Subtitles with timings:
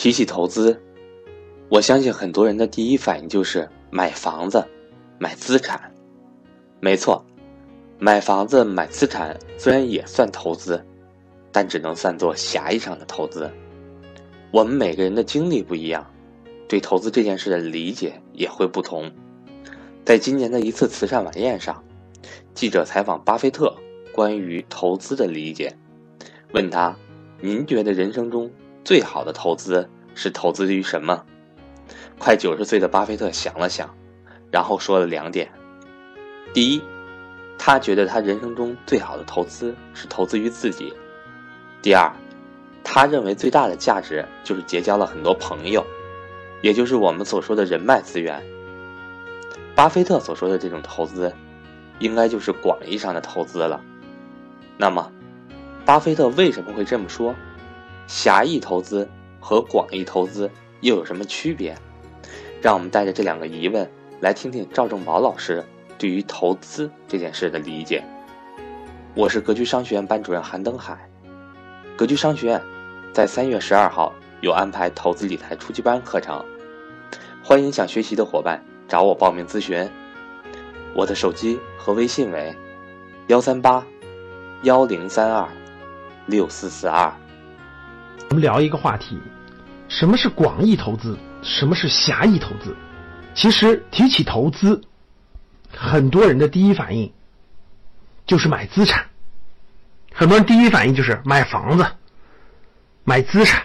[0.00, 0.80] 提起投资，
[1.68, 4.66] 我相信很多人的第一反应就是买房子、
[5.18, 5.92] 买资产。
[6.80, 7.22] 没错，
[7.98, 10.82] 买房子、买资产虽然也算投资，
[11.52, 13.50] 但只能算作狭义上的投资。
[14.50, 16.10] 我们每个人的经历不一样，
[16.66, 19.12] 对投资这件事的理解也会不同。
[20.02, 21.84] 在今年的一次慈善晚宴上，
[22.54, 23.76] 记者采访巴菲特
[24.14, 25.76] 关于投资的理解，
[26.54, 26.96] 问他
[27.42, 28.50] ：“您觉得人生中？”
[28.84, 31.24] 最好的投资是投资于什么？
[32.18, 33.94] 快九十岁的巴菲特想了想，
[34.50, 35.50] 然后说了两点：
[36.52, 36.82] 第一，
[37.58, 40.92] 他觉得他人生中最好的投资是投资于自己；
[41.82, 42.12] 第二，
[42.82, 45.84] 他认为最大的价值就是结交了很多朋友，
[46.62, 48.42] 也就是我们所说的人脉资源。
[49.74, 51.32] 巴菲特所说的这种投资，
[52.00, 53.80] 应该就是广义上的投资了。
[54.76, 55.10] 那么，
[55.86, 57.34] 巴菲特为什么会这么说？
[58.10, 60.50] 狭义投资和广义投资
[60.80, 61.78] 又有什么区别？
[62.60, 65.64] 让我们带着这两个疑问来听听赵正宝老师
[65.96, 68.02] 对于投资这件事的理解。
[69.14, 71.08] 我是格局商学院班主任韩登海。
[71.96, 72.60] 格局商学院
[73.12, 76.44] 在三月十二号有安排投资理财初级班课程，
[77.44, 79.88] 欢迎想学习的伙伴找我报名咨询。
[80.96, 82.52] 我的手机和微信为
[83.28, 83.86] 幺三八
[84.64, 85.48] 幺零三二
[86.26, 87.14] 六四四二。
[88.30, 89.18] 我们聊一个话题，
[89.88, 91.18] 什么是广义投资？
[91.42, 92.76] 什么是狭义投资？
[93.34, 94.80] 其实提起投资，
[95.76, 97.12] 很多人的第一反应
[98.26, 99.06] 就是买资产，
[100.14, 101.84] 很多人第一反应就是买房子、
[103.02, 103.64] 买资产。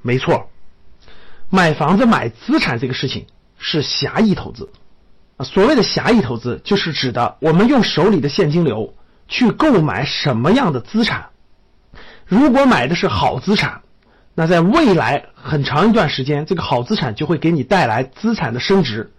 [0.00, 0.48] 没错，
[1.50, 3.26] 买房子、买资产这个事情
[3.58, 4.70] 是狭义投资。
[5.38, 8.94] 啊，所谓的狭义投资，就是指的我们用手里的现金流
[9.26, 11.30] 去购买什么样的资产。
[12.26, 13.82] 如果买的是好资产，
[14.40, 19.10] 那在未来很长一段时间，这个好资产就会给你带来资产的升值，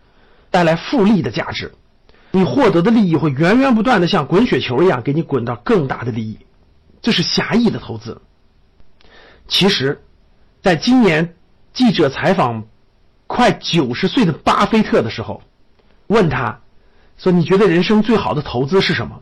[0.50, 1.74] 带来复利的价值，
[2.32, 6.40] 你获得的利益会源源不断的像滚雪球一样给你滚到更大的利益，
[7.02, 8.22] 这是狭义的投资。
[9.50, 10.02] 其实，
[10.62, 11.36] 在今年
[11.74, 12.64] 记者采访
[13.28, 15.42] 快九十岁的巴菲特的时候，
[16.08, 16.62] 问他，
[17.18, 19.22] 说你觉得人生最好的投资是什么？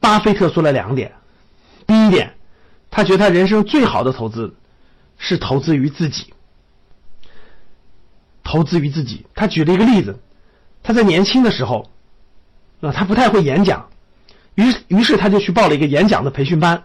[0.00, 1.12] 巴菲特说了两点，
[1.86, 2.34] 第一点，
[2.90, 4.54] 他觉得他人生最好的投资。
[5.22, 6.32] 是投资于自己，
[8.42, 9.26] 投资于自己。
[9.34, 10.18] 他举了一个例子，
[10.82, 11.90] 他在年轻的时候，
[12.80, 13.90] 啊，他不太会演讲，
[14.54, 16.84] 于于是他就去报了一个演讲的培训班，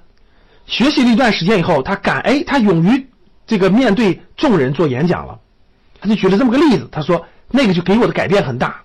[0.67, 3.07] 学习了一段时间以后，他敢哎，他勇于
[3.47, 5.39] 这个面对众人做演讲了。
[6.01, 8.83] 他就举了这么个例子，他说那个就给我的改变很大。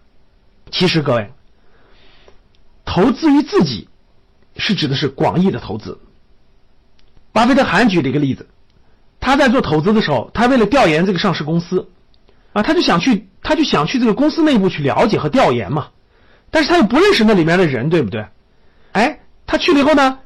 [0.71, 1.33] 其实各位，
[2.85, 3.89] 投资于自己，
[4.57, 5.99] 是指的是广义的投资。
[7.33, 8.47] 巴菲特还举了一个例子。
[9.31, 11.89] 他在做投资的时候，他为了调研这个上市公司，
[12.53, 15.91] 啊，他就想去，他就想去这个公司内部去了解和调研嘛，
[16.51, 18.27] 但是他又不认识那里面的人，对不对？
[18.91, 20.19] 哎，他去了以后呢，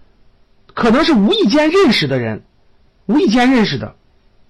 [0.72, 2.44] 可能是无意间认识的人，
[3.04, 3.94] 无意间认识的，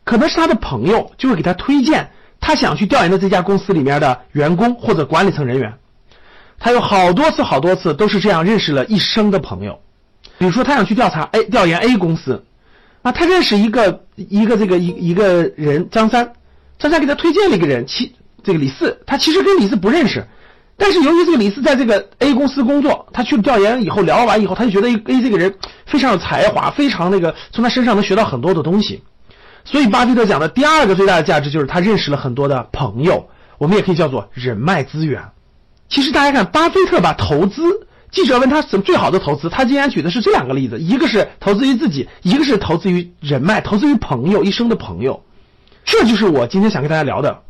[0.05, 2.11] 可能是他的朋友，就会给他推荐
[2.41, 5.75] 他想去调研的这家公司里面的员工或者管理层人员。
[6.61, 9.81] 他有好多次、好多次都是这样认识了一生的朋友，
[10.39, 12.45] 比如说他想去调查 A 调研 A 公司。
[13.05, 16.33] 啊，他认识一个一个这个一一个人张三，
[16.79, 20.27] 张三给他推荐了一个人，其这个李四，他其实跟李四不认识，
[20.79, 25.55] 但是由于这个李四在这个 A 公司工作，他去调研以后聊完以后，他就觉得 A 这个人
[25.85, 29.03] 非常有才华，非常那个从他身上能学到很多的东西，
[29.67, 33.29] 所以巴菲特讲的第二个最大的价值就是他认识了很多的朋友，
[33.59, 35.23] 我们也可以叫做人脉资源。
[35.91, 37.87] 其实大家看，巴菲特把投资。
[38.15, 45.25] 记者问他什么最好的投资，他竟然举的是这两个例子：一个是投资于自己，一个是投资于人脉，投资于朋友，一生的朋友。
[45.85, 47.43] 这就是我今天想跟大家聊的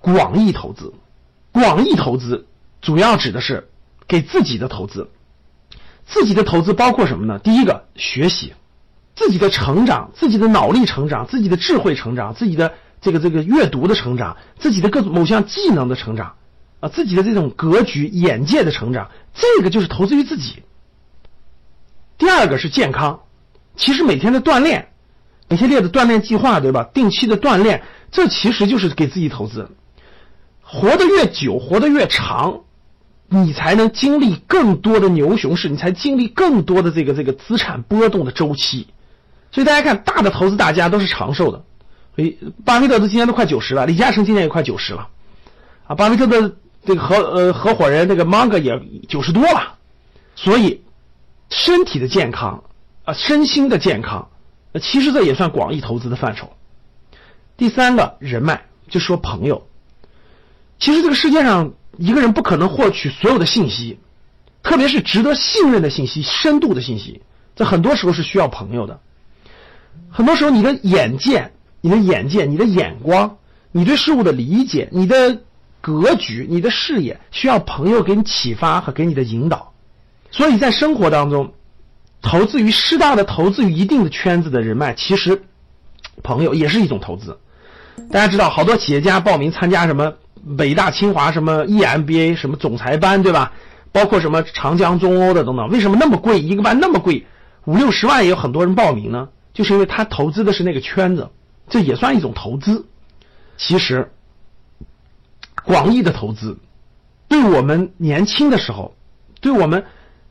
[0.00, 0.92] 广义投资。
[1.52, 2.46] 广义投资
[2.82, 3.68] 主要指的是
[4.08, 5.08] 给自己的投资。
[6.04, 7.38] 自己的投资包括什么呢？
[7.38, 8.54] 第一个，学习，
[9.14, 16.34] 自己的成长，自己的脑力成长，自己的智慧成长，自己的这个这个阅读的成长，自己的各种某项技能的成长。
[16.80, 20.62] 啊，自己的这种格局、眼界的成长，这个就是投资于自己。
[22.16, 23.20] 第二个是健康，
[23.76, 24.88] 其实每天的锻炼，
[25.48, 26.84] 每天列的锻炼计划，对吧？
[26.94, 27.82] 定期的锻炼，
[28.12, 29.68] 这其实就是给自己投资。
[30.62, 32.60] 活得越久，活得越长，
[33.28, 38.86] 你才能经历更多的牛熊市，你才经历更多的这个这个资产波动的周期。
[39.50, 41.64] 所以大家看，大的投资大家都是长寿的。
[42.14, 45.08] 所以巴菲特都今年都快九十了，李嘉诚今年也快九十了，
[45.88, 46.54] 啊，巴菲特的。
[46.88, 48.80] 这个合呃合伙人那个芒格也
[49.10, 49.76] 九十多了，
[50.34, 50.80] 所以
[51.50, 52.64] 身体的健康
[53.04, 54.30] 啊，身心的健康，
[54.80, 56.50] 其实这也算广义投资的范畴。
[57.58, 59.66] 第三个人脉，就说朋友。
[60.78, 63.98] 其实这个世界上一个人不可能获取所有的信息，
[64.62, 67.20] 特别是值得信任的信息、深度的信息，
[67.54, 68.98] 在很多时候是需要朋友的。
[70.08, 71.52] 很多时候，你的眼界、
[71.82, 73.36] 你的眼界、你的眼光、
[73.72, 75.42] 你对事物的理解、你的
[75.80, 79.72] 格局、你的视野，需要朋友给你启发和给你的引导。
[80.30, 81.52] 所以在生活当中，
[82.20, 85.42] 投资于适当的投资于一定的圈子的人脉，其实
[86.22, 87.38] 朋友也是一种投资。
[88.10, 90.12] 大家知道，好多企业家报名参加什么
[90.56, 93.52] 北大、清华、什么 EMBA、什么总裁班，对吧？
[93.90, 96.40] 包括什么长江中欧的等等，为什么那么贵？
[96.40, 97.26] 一个班那么贵，
[97.64, 99.28] 五六十万也有很多人报名呢？
[99.54, 101.30] 就是因为他投资的是那个圈子，
[101.68, 102.86] 这也算一种投资。
[103.56, 104.12] 其实，
[105.68, 106.56] 广义的投资，
[107.28, 108.94] 对我们年轻的时候，
[109.42, 109.84] 对我们。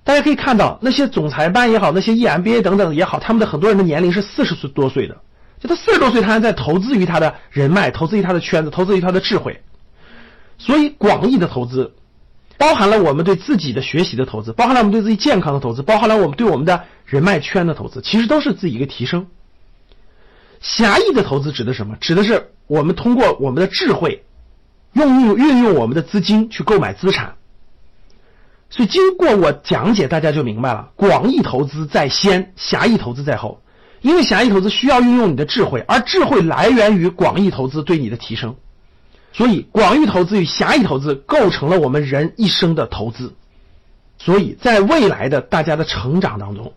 [0.03, 5.17] 大家可以看到，那些总裁班也好，那些 EMBA 等等也好，他们的很多人的年龄是四十岁多岁的，
[5.59, 9.61] 就他四十多岁，他还在投资于他的人脉，投资于他的圈子，投资于他的智慧。
[10.57, 11.93] 所以，广义的投资，
[12.57, 19.27] 包含了我们对自己的学习的投资，包含了我们对自己健康的投资，包含了我们对我们的人脉圈的投资，其实都是自己一个提升。
[20.61, 21.97] 狭义的投资指的什么？
[21.99, 24.23] 指的是我们通过我们的智慧，
[24.93, 27.35] 用运运用我们的资金去购买资产。
[28.69, 33.61] 所以，经过我讲解，大家就明白了：广义投资在先，狭义投资在后。
[34.01, 38.55] 因为狭义投资需要运用你的智慧，而智慧来源于广义投资对你的提升。
[39.33, 43.35] 所以，广义投资与狭义投资构成了我们人一生的投资。
[44.19, 46.73] 所以在未来的大家的成长当中，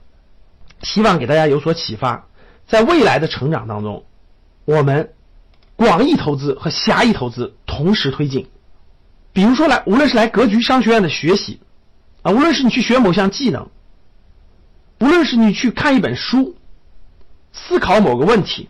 [0.82, 2.26] 希望给大家有所启发。
[2.68, 4.04] 在未来的成长当中，
[4.64, 5.12] 我们
[5.76, 8.46] 广义投资和狭义投资同时推进。
[9.32, 11.60] 比如说，来无论是来格局商学院的学习。
[12.22, 13.70] 啊，无论是你去学某项技能，
[14.98, 16.54] 无论是你去看一本书，
[17.50, 18.68] 思考某个问题，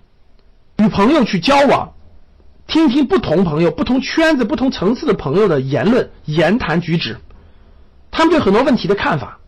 [0.76, 1.92] 与朋友去交往，
[2.68, 7.18] 听听不同朋友、不同圈子、不同层次的朋友的言论、言谈举止，
[8.12, 9.40] 他们对很多问题的看法。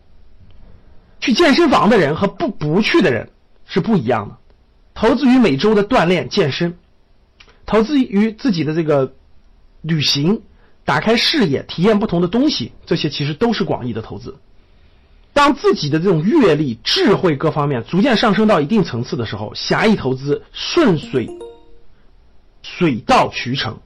[1.21, 3.29] 去健身房的人和不不去的人
[3.65, 4.35] 是不一样的。
[4.93, 6.77] 投资于每周的锻炼、健身，
[7.65, 9.13] 投资于自己的这个
[9.83, 10.41] 旅行。
[10.85, 14.35] 打开视野，体验不同的东西，这些其实都是广义的投资。
[15.31, 21.29] 当自己的这种阅历、智慧各方面逐渐上升到一定层次的时候，狭义投资顺水
[22.61, 23.79] 水到渠成。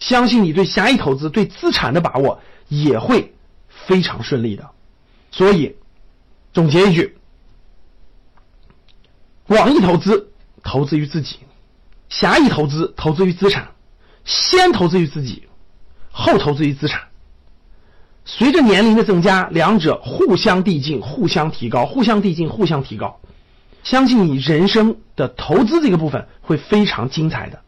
[0.00, 3.32] 相信你对狭义投资、对资产的把握也会
[3.68, 4.68] 非常顺利的。
[5.30, 5.76] 所以，
[6.52, 7.16] 总结一句：
[9.46, 10.32] 广义投资
[10.64, 11.38] 投资于自己，
[12.08, 13.70] 狭义投资投资于资产，
[14.24, 15.44] 先投资于自己。
[16.14, 17.00] 后投资于资产，
[18.26, 23.18] 随着年龄的增加，两者互相递进、互相提高、互相递进、互相提高。
[23.82, 27.61] 相信你人生的投资这个部分会非常精彩的。